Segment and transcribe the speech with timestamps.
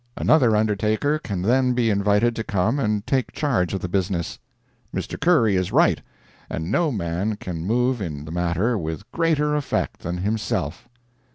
[0.17, 4.39] Another undertaker can then be invited to come and take charge of the business.
[4.91, 5.19] Mr.
[5.21, 10.89] Curry is right—and no man can move in the matter with greater effect than himself.